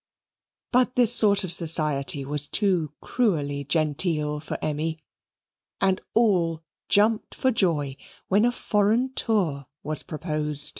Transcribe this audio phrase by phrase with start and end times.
[0.71, 4.97] But this sort of society was too cruelly genteel for Emmy,
[5.79, 10.69] and all jumped for joy when a foreign tour was proposed.